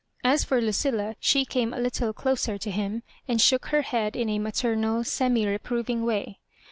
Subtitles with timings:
[0.23, 4.29] As for Lucilla, she came a little closer to him, and shook her head in
[4.29, 6.39] a maternal, semi reproving way.